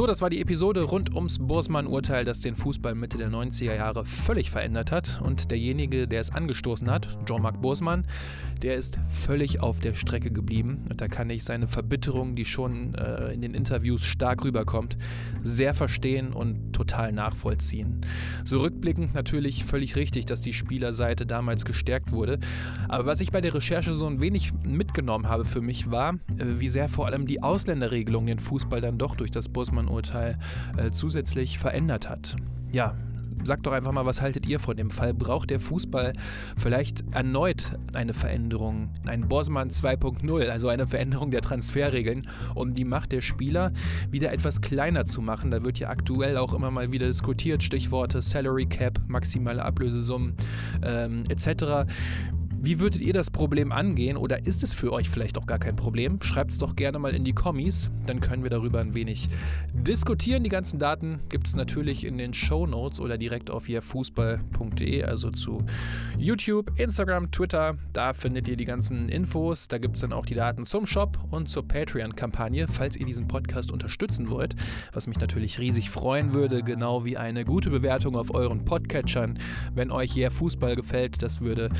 So, 0.00 0.06
das 0.06 0.22
war 0.22 0.30
die 0.30 0.40
Episode 0.40 0.80
rund 0.80 1.14
ums 1.14 1.38
Bursmann-Urteil, 1.38 2.24
das 2.24 2.40
den 2.40 2.56
Fußball 2.56 2.94
Mitte 2.94 3.18
der 3.18 3.28
90er 3.28 3.74
Jahre 3.74 4.06
völlig 4.06 4.50
verändert 4.50 4.92
hat. 4.92 5.20
Und 5.22 5.50
derjenige, 5.50 6.08
der 6.08 6.22
es 6.22 6.30
angestoßen 6.30 6.90
hat, 6.90 7.18
Jean-Marc 7.26 7.60
Bursmann, 7.60 8.06
der 8.62 8.76
ist 8.76 8.98
völlig 9.10 9.60
auf 9.60 9.78
der 9.80 9.94
Strecke 9.94 10.30
geblieben. 10.30 10.86
Und 10.88 11.02
da 11.02 11.08
kann 11.08 11.28
ich 11.28 11.44
seine 11.44 11.68
Verbitterung, 11.68 12.34
die 12.34 12.46
schon 12.46 12.94
äh, 12.94 13.34
in 13.34 13.42
den 13.42 13.52
Interviews 13.52 14.06
stark 14.06 14.42
rüberkommt, 14.42 14.96
sehr 15.42 15.74
verstehen 15.74 16.32
und 16.32 16.72
total 16.72 17.12
nachvollziehen. 17.12 18.00
So 18.42 18.60
rückblickend 18.60 19.14
natürlich 19.14 19.66
völlig 19.66 19.96
richtig, 19.96 20.24
dass 20.24 20.40
die 20.40 20.54
Spielerseite 20.54 21.26
damals 21.26 21.66
gestärkt 21.66 22.10
wurde. 22.10 22.38
Aber 22.88 23.04
was 23.04 23.20
ich 23.20 23.32
bei 23.32 23.42
der 23.42 23.52
Recherche 23.52 23.92
so 23.92 24.06
ein 24.06 24.22
wenig 24.22 24.54
mitgenommen 24.62 25.28
habe 25.28 25.44
für 25.44 25.60
mich 25.60 25.90
war, 25.90 26.14
äh, 26.38 26.44
wie 26.56 26.70
sehr 26.70 26.88
vor 26.88 27.04
allem 27.04 27.26
die 27.26 27.42
Ausländerregelung 27.42 28.24
den 28.24 28.38
Fußball 28.38 28.80
dann 28.80 28.96
doch 28.96 29.14
durch 29.14 29.30
das 29.30 29.50
Bursmann 29.50 29.89
Urteil 29.90 30.38
äh, 30.76 30.90
zusätzlich 30.90 31.58
verändert 31.58 32.08
hat. 32.08 32.36
Ja, 32.72 32.94
sagt 33.44 33.66
doch 33.66 33.72
einfach 33.72 33.92
mal, 33.92 34.06
was 34.06 34.20
haltet 34.20 34.46
ihr 34.46 34.58
von 34.58 34.76
dem 34.76 34.90
Fall? 34.90 35.14
Braucht 35.14 35.50
der 35.50 35.60
Fußball 35.60 36.12
vielleicht 36.56 37.04
erneut 37.12 37.78
eine 37.94 38.14
Veränderung, 38.14 38.90
ein 39.06 39.28
Bosman 39.28 39.70
2.0, 39.70 40.48
also 40.48 40.68
eine 40.68 40.86
Veränderung 40.86 41.30
der 41.30 41.40
Transferregeln, 41.40 42.26
um 42.54 42.72
die 42.72 42.84
Macht 42.84 43.12
der 43.12 43.20
Spieler 43.20 43.72
wieder 44.10 44.32
etwas 44.32 44.60
kleiner 44.60 45.06
zu 45.06 45.22
machen? 45.22 45.50
Da 45.50 45.64
wird 45.64 45.78
ja 45.78 45.88
aktuell 45.88 46.36
auch 46.36 46.52
immer 46.52 46.70
mal 46.70 46.92
wieder 46.92 47.06
diskutiert, 47.06 47.62
Stichworte 47.62 48.22
Salary 48.22 48.66
Cap, 48.66 49.00
maximale 49.08 49.64
Ablösesummen 49.64 50.34
ähm, 50.82 51.24
etc. 51.28 51.90
Wie 52.62 52.78
würdet 52.78 53.00
ihr 53.00 53.14
das 53.14 53.30
Problem 53.30 53.72
angehen 53.72 54.18
oder 54.18 54.46
ist 54.46 54.62
es 54.62 54.74
für 54.74 54.92
euch 54.92 55.08
vielleicht 55.08 55.38
auch 55.38 55.46
gar 55.46 55.58
kein 55.58 55.76
Problem? 55.76 56.20
Schreibt 56.20 56.50
es 56.50 56.58
doch 56.58 56.76
gerne 56.76 56.98
mal 56.98 57.14
in 57.14 57.24
die 57.24 57.32
Kommis, 57.32 57.88
dann 58.04 58.20
können 58.20 58.42
wir 58.42 58.50
darüber 58.50 58.80
ein 58.80 58.92
wenig 58.92 59.30
diskutieren. 59.72 60.44
Die 60.44 60.50
ganzen 60.50 60.78
Daten 60.78 61.20
gibt 61.30 61.46
es 61.46 61.56
natürlich 61.56 62.04
in 62.04 62.18
den 62.18 62.34
Show 62.34 62.66
Notes 62.66 63.00
oder 63.00 63.16
direkt 63.16 63.50
auf 63.50 63.64
fußball.de, 63.64 65.04
also 65.04 65.30
zu 65.30 65.64
YouTube, 66.18 66.78
Instagram, 66.78 67.30
Twitter. 67.30 67.78
Da 67.94 68.12
findet 68.12 68.46
ihr 68.46 68.58
die 68.58 68.66
ganzen 68.66 69.08
Infos. 69.08 69.66
Da 69.66 69.78
gibt 69.78 69.94
es 69.94 70.02
dann 70.02 70.12
auch 70.12 70.26
die 70.26 70.34
Daten 70.34 70.66
zum 70.66 70.84
Shop 70.84 71.18
und 71.30 71.48
zur 71.48 71.66
Patreon-Kampagne, 71.66 72.68
falls 72.68 72.94
ihr 72.94 73.06
diesen 73.06 73.26
Podcast 73.26 73.72
unterstützen 73.72 74.28
wollt, 74.28 74.54
was 74.92 75.06
mich 75.06 75.18
natürlich 75.18 75.58
riesig 75.58 75.88
freuen 75.88 76.34
würde, 76.34 76.62
genau 76.62 77.06
wie 77.06 77.16
eine 77.16 77.46
gute 77.46 77.70
Bewertung 77.70 78.16
auf 78.16 78.34
euren 78.34 78.66
Podcatchern. 78.66 79.38
Wenn 79.74 79.90
euch 79.90 80.12
hier 80.12 80.30
Fußball 80.30 80.76
gefällt, 80.76 81.22
das 81.22 81.40
würde 81.40 81.70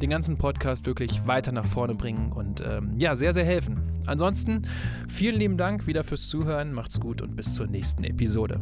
den 0.00 0.08
ganzen 0.08 0.29
ganzen 0.30 0.38
Podcast 0.38 0.86
wirklich 0.86 1.26
weiter 1.26 1.50
nach 1.50 1.66
vorne 1.66 1.94
bringen 1.94 2.30
und 2.32 2.62
ähm, 2.64 2.94
ja, 2.98 3.16
sehr, 3.16 3.32
sehr 3.32 3.44
helfen. 3.44 3.80
Ansonsten 4.06 4.62
vielen 5.08 5.36
lieben 5.36 5.56
Dank 5.56 5.86
wieder 5.86 6.04
fürs 6.04 6.28
Zuhören, 6.28 6.72
macht's 6.72 7.00
gut 7.00 7.20
und 7.20 7.34
bis 7.34 7.54
zur 7.54 7.66
nächsten 7.66 8.04
Episode. 8.04 8.60